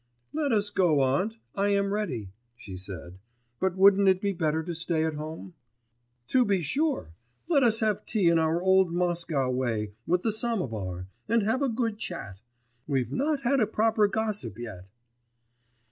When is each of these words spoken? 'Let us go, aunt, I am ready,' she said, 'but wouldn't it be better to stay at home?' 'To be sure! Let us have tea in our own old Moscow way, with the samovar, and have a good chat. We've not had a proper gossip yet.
'Let 0.33 0.51
us 0.51 0.71
go, 0.71 1.01
aunt, 1.01 1.37
I 1.53 1.67
am 1.67 1.93
ready,' 1.93 2.31
she 2.55 2.75
said, 2.75 3.19
'but 3.59 3.75
wouldn't 3.75 4.07
it 4.07 4.19
be 4.19 4.33
better 4.33 4.63
to 4.63 4.73
stay 4.73 5.05
at 5.05 5.13
home?' 5.13 5.53
'To 6.27 6.43
be 6.43 6.61
sure! 6.61 7.13
Let 7.47 7.61
us 7.61 7.81
have 7.81 8.07
tea 8.07 8.27
in 8.27 8.39
our 8.39 8.55
own 8.55 8.63
old 8.67 8.91
Moscow 8.91 9.51
way, 9.51 9.93
with 10.07 10.23
the 10.23 10.31
samovar, 10.31 11.07
and 11.29 11.43
have 11.43 11.61
a 11.61 11.69
good 11.69 11.99
chat. 11.99 12.39
We've 12.87 13.11
not 13.11 13.41
had 13.41 13.59
a 13.59 13.67
proper 13.67 14.07
gossip 14.07 14.57
yet. 14.57 14.89